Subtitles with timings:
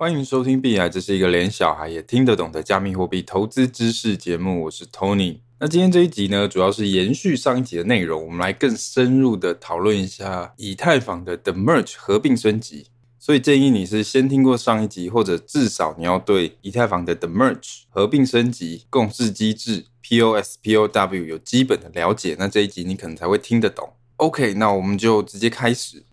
[0.00, 4.62] 欢迎收听币海，这是一个连小孩也听得懂的加密货币投资知识节目。
[4.66, 5.38] 我是 Tony。
[5.58, 12.86] 那今天这一集呢，主要是延续上一集的内容，我们来更深入的讨论一下以太坊的 The Merge 合并升级。
[13.18, 23.94] 所以建议你是先听过上一集，或者至少你要对以太坊的 The Merge 合并升级、共识机制 POS POW 有基本的了解，那这一集你可能才会听得懂。
[24.18, 26.04] OK，那我们就直接开始。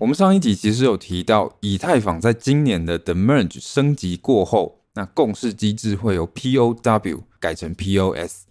[0.00, 8.46] 我们上一集其实有提到，以太坊在今年的 The Merge 升级过后，那共识机制会由 POW 改成 POS，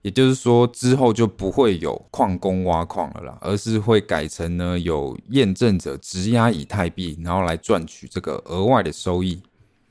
[0.00, 9.42] 也就是说之后就不会有矿工挖矿了啦，而是会改成呢有验证者质押以太币，然后来赚取这个额外的收益。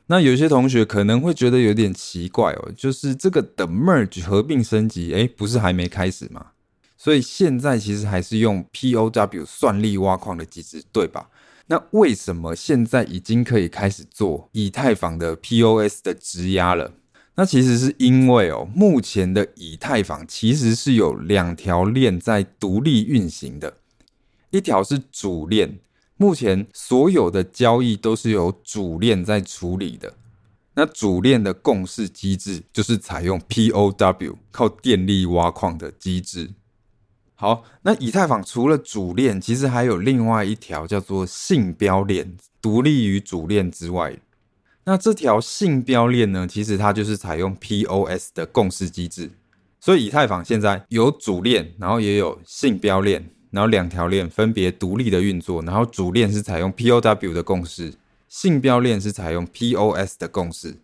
[0.07, 6.48] 那有些同学可能会觉得有点奇怪哦，就是这个 The Merge 合并升级，诶，不是还没开始吗？
[7.05, 11.29] 所以现在其实还是用 POW 算力挖矿的机制，对吧？
[11.67, 16.95] 那为什么现在已经可以开始做以太坊的 POS 的质押了？
[17.35, 23.77] 那其实是因为哦，目前的以太坊其实是有两条链在独立运行的，
[24.49, 25.77] 一条是主链，
[26.17, 30.15] 目前所有的交易都是由主链在处理的。
[30.73, 36.49] 那主链的共识机制就是采用 POW 靠电力挖矿的机制。
[37.37, 44.17] 好，那以太坊除了主链，其实还有另外一条叫做信标链，独立于主链之外。
[44.85, 49.31] 那这条信标链呢，其实它就是采用 POS 的共识机制。
[49.81, 55.61] 所以以太坊现在有主链，然后也有信标链，然后两条链分别独立的运作。
[55.63, 57.95] 然后主链是采用 POW 的共识，
[58.29, 60.77] 信标链是采用 POS 的共识。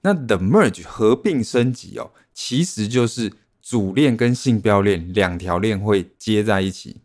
[0.00, 3.30] 那 The Merge 合并升级哦，其实就是。
[3.62, 6.96] 主链跟信标链两条链会接在一起。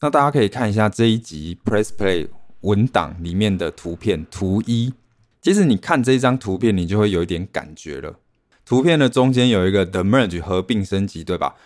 [0.00, 2.28] 那大家可以看一下这一集 Press Play
[2.60, 4.94] 文档里面的图片图一。
[5.42, 8.20] 其实你看这张图片，你就会有一点感觉了。
[8.64, 11.56] 图片的中间有一个 The Merge 合并升级，对吧？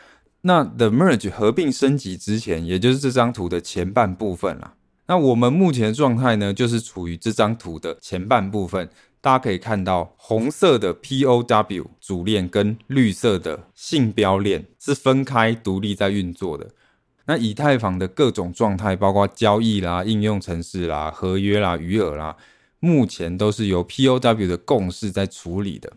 [0.43, 4.75] 那 The Merge 合并升级之前，也就是这张图的前半部分啦。
[5.09, 8.89] 那我们目前的状态呢，就是处于这张图的前半部分。
[9.23, 16.69] 大家可以看到，红色的 POW 主链跟绿色的信标链是分开独立在运作的。
[17.27, 22.37] 那以太坊的各种状态，包括交易啦、应用程式啦、合约啦、余额啦，
[22.81, 25.93] 目前都是由 POW 的共识在处理的。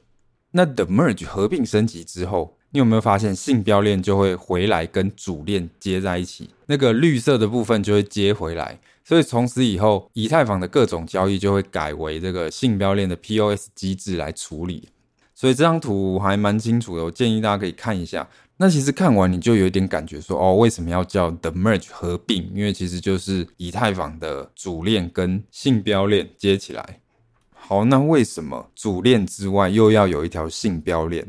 [0.52, 6.52] 那 The Merge 合并升级之后，你有没有发现信标链就会回来跟主链接在一起？
[6.68, 8.80] 那个绿色的部分就会接回来。
[9.08, 14.90] 所以从此以后，以太坊的各种交易就会改为这个信标链的 POS 机制来处理。
[15.36, 18.28] 所以这张图还蛮清楚的，我建议大家可以看一下。
[18.58, 22.50] 那其实看完你就有点感觉说，哦，为什么要叫 The Merge 合并？
[22.56, 27.02] 因为其实就是以太坊的主链跟信标链接起来。
[27.54, 31.28] 好，那为什么主链之外又要有一条信标链？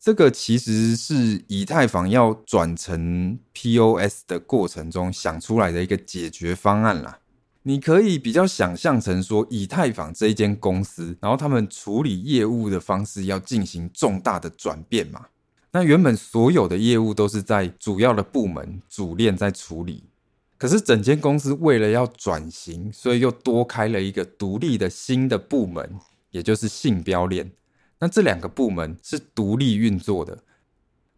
[0.00, 7.18] 这个其实是以太坊要转成 POS 的过程中想出来的一个解决方案啦。
[7.64, 15.26] 你可以比较想象成说，以太坊这一间公司，然后他们处理业务的方式要进行重大的转变嘛。
[15.72, 20.04] 那原本所有的业务都是在主要的部门主链在处理，
[20.56, 25.98] 可是整间公司为了要转型，所以又多开了一个独立的新的部门，
[26.30, 27.50] 也就是信标链。
[28.00, 30.38] 那这两个部门是独立运作的，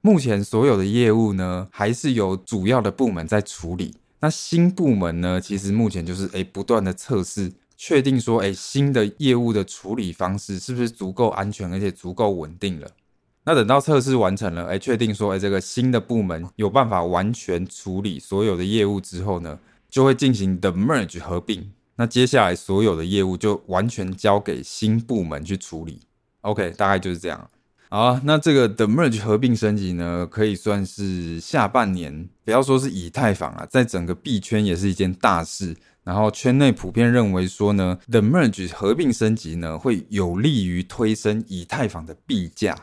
[0.01, 3.95] 目前所有的业务呢，还是由主要的部门在处理。
[4.21, 12.91] 那新部门呢，其实目前就是诶不断的测试，确定说诶新的业务的处理方式是不是足够安全，而且足够稳定了。
[13.45, 19.59] 那等到测试完成了，诶确定说诶这个新的部门有办法完全处理所有的业务之后呢，
[19.89, 21.73] 就会进行 The Merge 合并。
[21.97, 26.01] 那接下来所有的业务就完全交给新部门去处理。
[26.43, 27.51] OK，大概就是这样。
[27.89, 35.77] 好，那这个 The Merge 合并升级呢，可以算是下半年，不要说是以太坊啊，在整个币圈也是一件大事。
[36.03, 42.77] 然后圈内普遍认为说呢，The Merge 合并升级呢，会有利于推升以太坊的币价。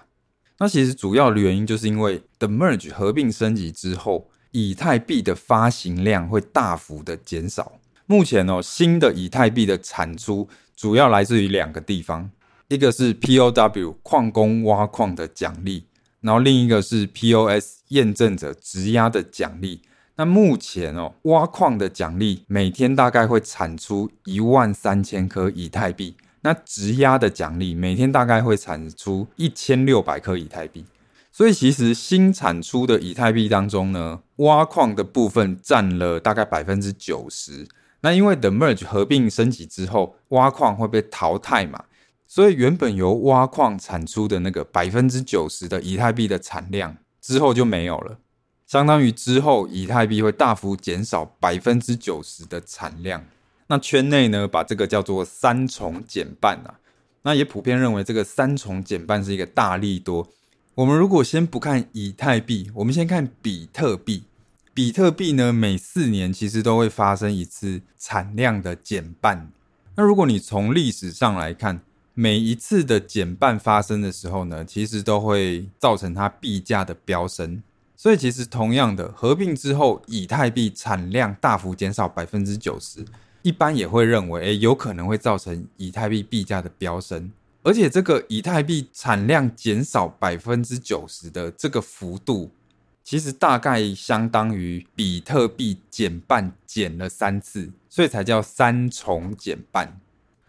[0.60, 7.80] 那其实主要的原因就是因为 The Merge 合并升级之后，以太币的发行量会大幅的减少。
[8.06, 12.30] 目前哦，新的以太币的产出主要来自于两个地方。
[12.70, 15.86] 一个是 POW 矿工挖矿的奖励，
[16.20, 19.84] 然后另一个是 POS 验证者质押的奖励。
[20.18, 30.84] 那目前哦，挖矿的奖励每天大概会产出一万三千颗以太币，那质押的奖励每天大概会产出一千六百颗以太币。
[31.32, 37.66] 所以其实新产出的以太币当中呢，挖矿的部分占了大概百分之九十。
[38.02, 41.86] 那因为 The Merge 合并升级之后，挖矿会被淘汰嘛，
[42.28, 48.20] 所以原本由挖矿产出的那个百分之九十的以太币的产量之后就没有了，
[48.66, 53.26] 相当于之后以太币会大幅减少百分之九十的产量。
[53.68, 56.80] 那圈内呢，把这个叫做三重减半啊，
[57.24, 60.28] 那也普遍认为这个三重减半是一个大利多。
[60.76, 64.24] 我们如果先不看以太币，我们先看比特币。
[64.74, 69.52] 比特币呢，每四年其实都会发生一次产量的减半。
[69.96, 71.82] 那如果你从历史上来看，
[72.20, 77.62] 每一次的减半发生的时候呢，其实都会造成它币价的飙升。
[77.96, 83.06] 所以其实同样的，合并之后，以太币产量大幅减少百分之九十，
[83.44, 87.32] 一般也会认为，诶，有可能会造成以太币币价的飙升。
[87.62, 92.50] 而且这个以太币产量减少百分之九十的这个幅度，
[93.04, 100.00] 其实大概相当于比特币减半减了三次，所以才叫三重减半。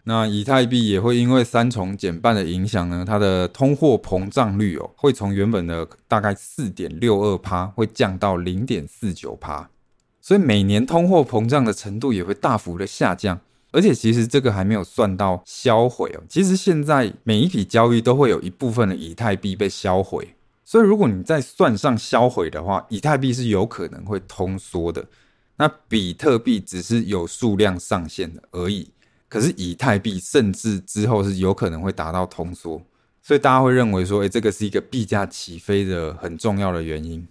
[0.09, 9.69] 那以太币也会因为三重减半的影响呢，它的通货膨胀率哦，会从原本的大概四点六二趴，会降到零点四九趴，
[10.19, 13.39] 所以每年通货膨胀的程度也会大幅的下降。
[13.71, 20.33] 而且其实这个还没有算到销毁哦，其实现在每一笔交易都会有一部分的以太币被销毁。
[20.65, 25.05] 所以，如果你再算上销毁的话，以太币是有可能会通缩的。
[25.57, 28.89] 那比特币只是有数量上限的而已。
[29.29, 32.81] 可是，以太币甚至之后是有可能会达到通缩。
[33.21, 37.27] 所以，大家会认为说，诶，这个是一个币价起飞的很重要的原因。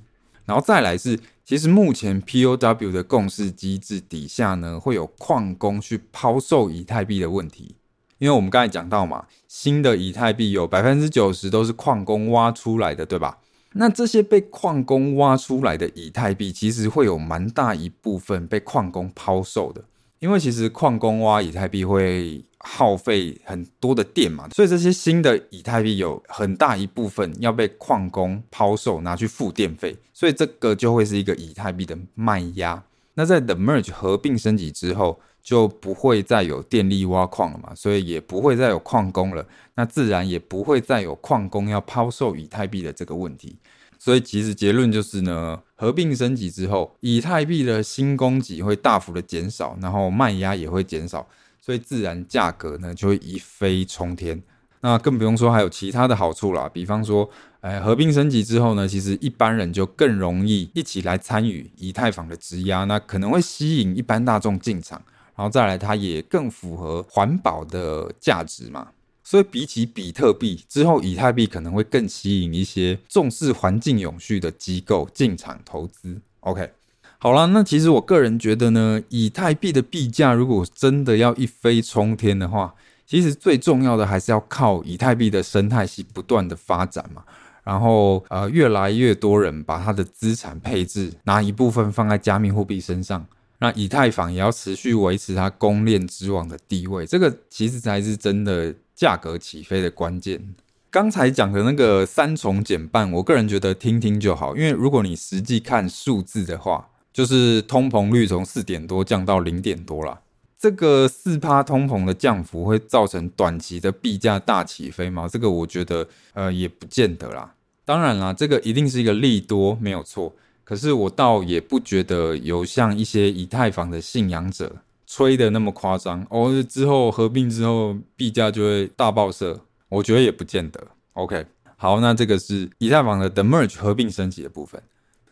[0.46, 7.74] 然后再来是，其实目前 POW 的共识机制底下呢，会有矿工去抛售以太币的问题。
[8.18, 13.38] 因为我们刚才讲到嘛，新的以太币有百分之九十都是矿工挖出来的，对吧？
[13.72, 19.84] 那这些被矿工挖出来的以太币，其实会有蛮大一部分被矿工抛售的。
[20.18, 32.82] 因为其实矿工挖以太币会耗费很多的电嘛，所以这些新的以太币有很大一部分要被矿工抛售，拿去付电费，所以这个就会是一个以太币的卖压。
[33.14, 43.56] 那在 The Merge 合并升级之后，就不会再有电力挖矿了嘛，所以也不会再有矿工了，那自然也不会再有矿工要抛售以太币的这个问题。
[43.98, 51.26] 所以其实结论就是呢，合并升级之后，以太币的新供给会大幅的减少，然后卖压也会减少，
[51.60, 54.42] 所以自然价格呢就会一飞冲天。
[54.80, 57.28] 那更不用说还有其他的好处啦，比方说，
[57.60, 65.02] 呃，合并升级之后呢，其实一般人就更容易一起来参与以太坊的质押，那可能会吸引一般大众进场。
[65.34, 68.88] 然后再来，它也更符合环保的价值嘛，
[69.28, 76.18] 所以比起比特币之后，以太币可能会更吸引一些重视环境永续的机构进场投资。
[76.40, 76.70] OK，
[77.18, 82.74] 好了，那其实我个人觉得呢，以太币的币价如果真的要一飞冲天的话，
[83.06, 87.22] 其实最重要的还是要靠以太币的生态系不断的发展嘛，
[87.62, 93.26] 然后呃，越来越多人把他的资产配置拿一部分放在加密货币身上。
[93.58, 100.56] 那以太坊也要持续维持它公链之王的地位，这个其实才是真的价格起飞的关键。
[100.90, 110.20] 刚才讲的那个三重减半，我个人觉得听听就好，因为如果你实际看数字的话，就是通膨率从四点多降到零点多啦。
[110.58, 115.28] 这个四趴通膨的降幅会造成短期的币价大起飞吗？
[115.30, 117.54] 这个我觉得呃也不见得啦。
[117.84, 120.34] 当然啦，这个一定是一个利多，没有错。
[120.64, 124.76] 可是我倒也不觉得有像一些以太坊的信仰者
[125.08, 126.62] 吹的那么夸张哦。
[126.68, 130.86] 之后合并之后币价就会大爆射，我觉得也不见得。
[131.14, 131.46] OK，
[131.76, 134.80] 好，那这个是以太坊的 The Merge 合并升级的部分。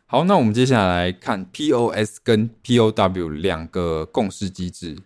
[0.06, 4.96] 好，那我们接下来来看 POS 跟 POW 两个共识机制。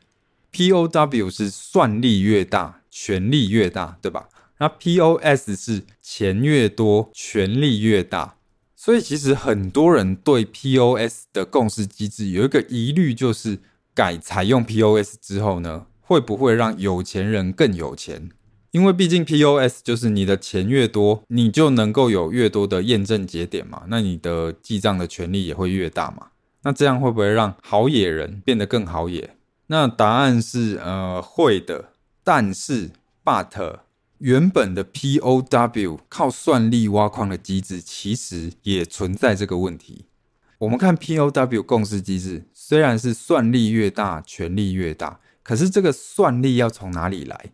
[0.53, 4.29] POW 是算力越大，权力越大，对吧？
[4.59, 8.37] 那 POS 是钱越多，权力越大。
[8.77, 13.59] 所以其实很多人对 POS 的共识机制有一个疑虑，就是
[13.95, 18.31] 改采用 POS 之后呢，会不会让有钱人更有钱？
[18.71, 26.29] 因为毕竟 POS 就是你的钱越多，你就能够有越多的验证节点嘛，那你的记账的权利也会越大嘛。
[26.63, 29.37] 那这样会不会让好野人变得更好野？
[29.67, 31.91] 那答案是呃会的，
[32.23, 32.91] 但是
[33.25, 33.81] but。
[34.19, 40.05] 原本的 POW 靠算力挖矿的机制，其实也存在这个问题。
[40.59, 47.47] 我们看 POW 共识机制，虽然是算力越大，权力越大，可是这个算力要从哪里来？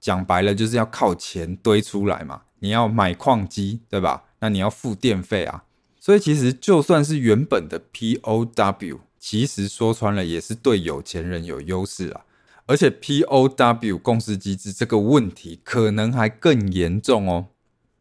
[0.00, 2.42] 讲白了，就是要靠钱堆出来嘛。
[2.58, 4.24] 你要买矿机，对吧？
[4.40, 5.62] 那你要付电费啊。
[6.00, 12.22] 所以其实就算是原本的 POW，其实说穿了也是对有钱人有优势啊。
[12.66, 17.46] 而且 POW 共识机制这个问题可能还更严重哦。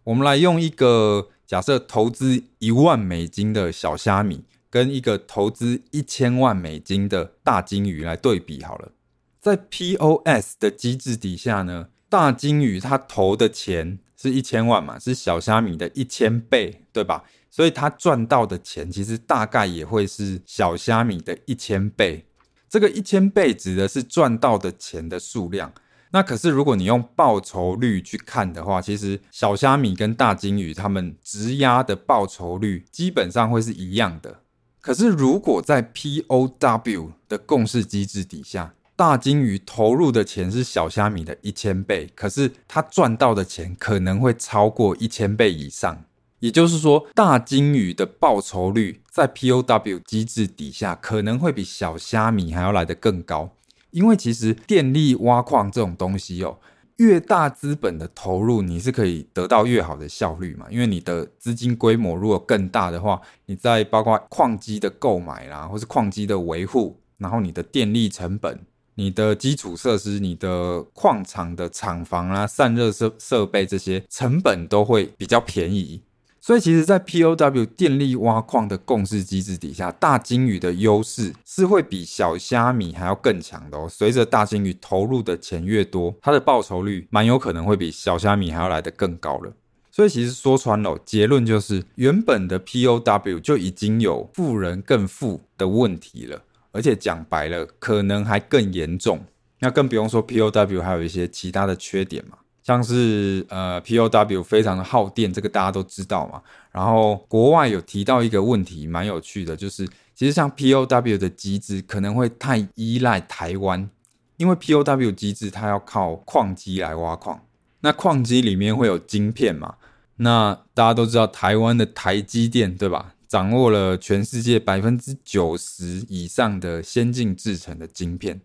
[0.05, 8.91] 我们来用一个假设投资一万美金的小虾米，跟一个投资一千万美金的大鲸鱼来对比好了。
[9.39, 17.23] 在 POS 的机制底下呢，大鲸鱼它投的钱是一千万嘛，是小虾米的一千倍，对吧？
[17.51, 22.25] 所以它赚到的钱其实大概也会是小虾米的一千倍。
[22.67, 25.71] 这个一千倍指的是赚到的钱的数量。
[26.13, 34.39] 那可是如果你用报酬率去看的话，其实小虾米跟大鲸鱼它们质押的报酬率基本上会是一样的。
[34.83, 46.03] 可是，如果在 POW 的共识机制底下，大鲸鱼投入的钱是小虾米的一千倍，可是它赚到的钱可能会超过一千倍以上。
[46.39, 53.55] 也就是说，大鲸鱼的报酬率在 POW 机制底下可能会比小虾米还要来得更高，
[53.91, 56.59] 因为其实电力挖矿这种东西哦。
[56.97, 60.67] 越大资本的投入，你是可以得到越好的效率嘛？
[60.69, 68.59] 因为你的资金规模如果更大的话，你在包括矿机的购买啦，或是矿机的维护，然后你的电力成本、
[68.95, 76.01] 你的基础设施、你的矿场的厂房啊、散热设设备这些成本都会比较便宜。
[76.45, 83.87] 所以，其实，在 POW 电力挖矿的共识机制底下，大鲸鱼的优势是会比小虾米还要更强的哦。
[83.89, 89.53] 随着大鲸鱼投入的钱越多，它的报酬率蛮有可能会比小虾米还要来得更高了。
[89.89, 96.41] 所以，其实说穿了，结论就是，原本的 POW 就已经有富人更富的问题了，
[96.73, 99.23] 而且讲白了，可能还更严重。
[99.59, 102.39] 那更不用说 POW 还有一些其他的缺点嘛。
[102.63, 106.41] 像是呃 POW 非常的耗电，这个大家都知道嘛。
[106.71, 113.89] 然后国外有提到一个问题，蛮有趣的，就是其实像 POW 的机制可能会太依赖台湾，
[114.37, 117.45] 因为 POW 机制它要靠矿机来挖矿，
[117.81, 119.75] 那矿机里面会有晶片嘛。
[120.15, 123.13] 那大家都知道台湾的台积电对吧？
[123.27, 128.39] 掌握了全世界百分之九十以上的先进制程的晶片。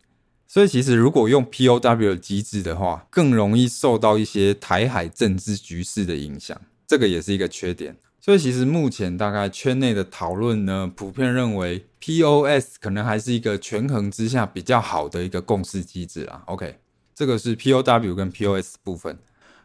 [0.50, 7.94] 所以，其实如果用 POW 机制的话，更容易受到一些台海政治局势的影响，这个也是一个缺点。
[8.18, 16.42] 所以，其实目前大概圈内的讨论呢，普遍认为 POS 可能还是一个权衡之下比较好的一个共识机制啦。
[16.46, 16.78] OK，
[17.14, 19.18] 这个是 POW 跟 POS 部分。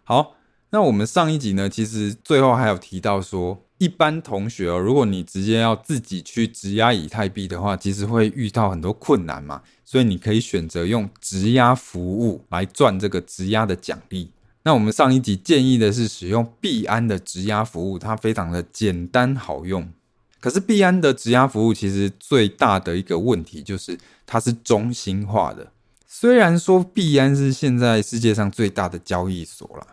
[0.04, 0.36] 好，
[0.74, 9.62] 那我们上一集呢，其实最后还有提到说，一般同学哦，如果你直接要自己去质押以太币的话，其实会遇到很多困难嘛。
[9.86, 14.32] 所以你可以选择用质押服务来赚这个质押的奖励。
[14.64, 19.88] 那我们上一集建议的是使用币安的质押服务，它非常的简单好用。
[20.40, 25.72] 可是币安的质押服务其实最大的一个问题就是它是中心化的。
[26.08, 29.86] 虽然说币安是现在世界上最大的交易所了。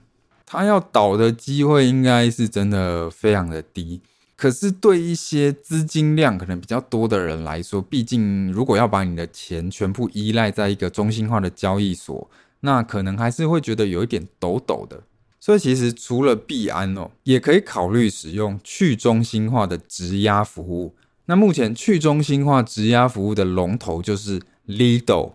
[0.52, 4.00] 它要倒的机会应该是真的非常的低，
[4.36, 12.28] 可是对一些资金量可能比较多的人来说，毕竟如果要把你的钱全部依赖在一个中心化的交易所，
[12.62, 15.04] 那可能还是会觉得有一点抖抖的。
[15.38, 20.96] 所以其实除了币安哦，也可以考虑使用去中心化的质押服务。
[21.26, 25.34] 那目前去中心化质押服务的龙头就是 Lido。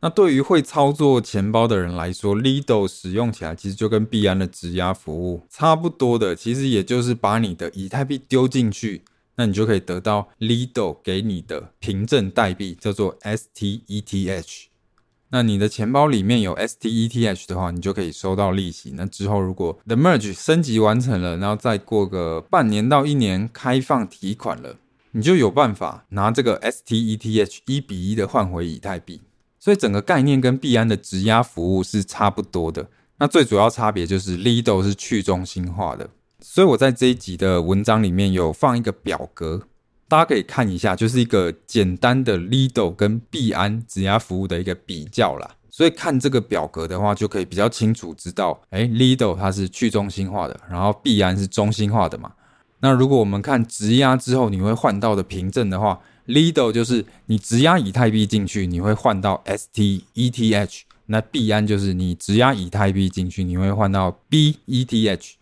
[0.00, 9.02] 那对于会操作钱包的人来说，Lido 使用起来其实就跟币安的质押服务差不多的，其实也就是把你的以太币丢进去，
[9.36, 14.66] 那你就可以得到 Lido 给你的凭证代币，叫做 STETH。
[15.30, 18.92] 那你的钱包里面有 STETH 的话，你就可以收到利息。
[18.94, 24.76] 那之后如果 The Merge 升级完成了，然后再过个半年到一年开放提款了，
[25.12, 29.22] 你就有办法拿这个 STETH 一比一的换回以太币。
[29.66, 32.86] 所以整个概念跟币安的质押服务是差不多的，
[33.18, 36.08] 那最主要差别就是 Lido 是去中心化的。
[36.40, 39.62] 所以我在这一集的文章里面有放一个表格，
[40.06, 45.50] 大家可以看一下，就是一个简单的 Lido 跟币安质押服务的一个比较啦。
[45.68, 52.30] 所以看这个表格的话，就可以比较清楚知道，哎，Lido 它是去中心化的，然后币安是中心化的嘛。
[52.78, 65.32] 那如果我们看质押之后你会换到的凭证的话，Lido 就是你质押以太币进去，你会换到 STETH；那币安就是你质押以太币进去，你会换到 BETH。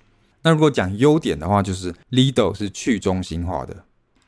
[0.43, 3.85] 那如果讲优点的话，就是 Lido 是去中心化的，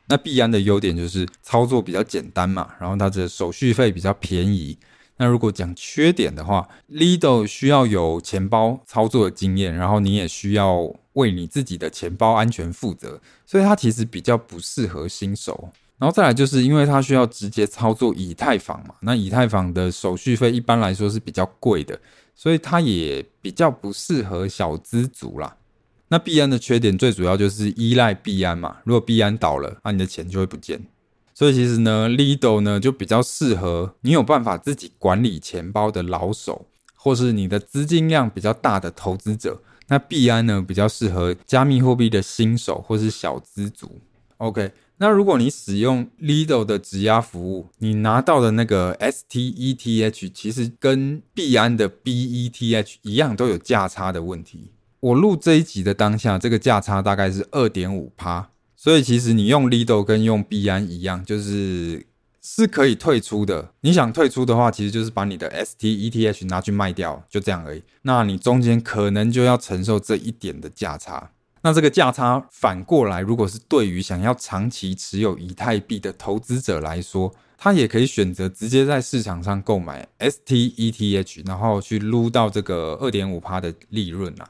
[0.08, 4.78] 那币安的优点就是操作比较简单嘛，然后它的手续费比较便宜。
[5.18, 15.70] 那如果讲缺点的话，Lido 需要有钱包操作的经验，然后你也需要为你自己的钱包安全负责，所以它其实比较不适合新手。
[15.98, 21.98] 然后再来就是因为它需要直接操作以太坊嘛，那以太坊的手续费一般来说是比较贵的，
[22.34, 25.56] 所以它也比较不适合小资族啦。
[26.08, 30.86] 那币安的缺点最主要就是依赖币安嘛，如果币安倒了，那你的钱就会不见。
[31.32, 39.60] 所以其实呢，Lido 呢就比较适合你有办法自己管理钱包的老手，或是你的资金量比较大的投资者。
[39.88, 44.00] 那币安呢比较适合加密货币的新手或是小资族。
[44.36, 44.70] OK。
[44.98, 54.72] 那如果你使用 Lido 的质押服务，你拿到的那个 STETH 其实跟币安的 BETH 一样，都有价差的问题。
[55.00, 62.06] 我录这一集的当下，这个价差大概是二点五趴，所以其实你用 Lido 跟用币安一样，就是
[62.40, 63.72] 是可以退出的。
[63.82, 67.82] 你想退出的话，其实就是把你的 STETH 拿去卖掉，就这样而已。
[68.02, 71.32] 那你中间可能就要承受这一点的价差。
[71.66, 84.48] 那这个价差反过来，如果是对于想要长期持有以太币的投资者来说，他也可以选择直接在市场上购买 STETH，然后去撸到这个二点五趴的利润啦。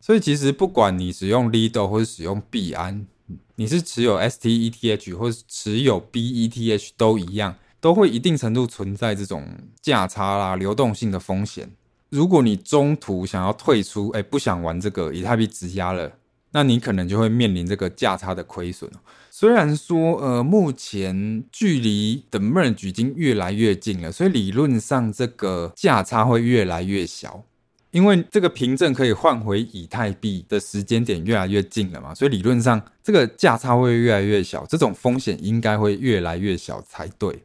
[0.00, 3.06] 所以其实不管你使用 Lido 或是使用币安，
[3.54, 9.46] 你是持有 STETH 或是持有 BETH 都一样，都会一定程度存在这种
[9.80, 11.70] 价差啦、流动性的风险。
[12.08, 16.10] 如果你中途想要退出，哎，不想玩这个以太币质押了。
[16.52, 18.90] 那你可能就会面临这个价差的亏损。
[19.30, 27.44] 虽然说，呃，目前距离的 merge 已经越来越近了，所以理论上这个价差会越来越小，
[27.90, 37.42] 因为这个凭证可以换回以太币的时间点越来越近了嘛，所以理论上这个价差会越来越小，这种风险应该会越来越小才对。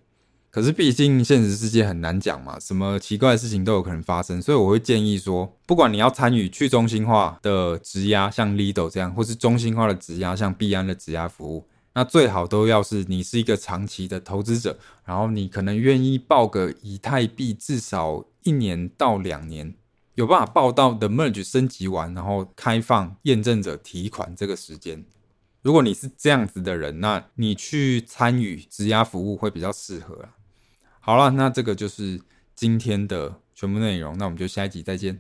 [0.52, 19.74] 可是毕竟现实世界很难讲嘛，什么奇怪的事情都有可能发生，所以我会建议说，不管你要参与去中心化的质押，像 Lido 这样，或是中心化的质押，像币安的质押服务，那最好都要是你是一个长期的投资者，然后你可能愿意抱个以太币至少一年到两年，
[20.16, 25.06] 有办法抱到的 Merge 升级完，然后开放验证者提款这个时间。
[25.62, 30.30] 如果你是这样子的人，那你去参与质押服务会比较适合啊。
[31.04, 32.22] 好了，那这个就是
[32.56, 35.20] 今天的全部内容，那我们就下一集再见。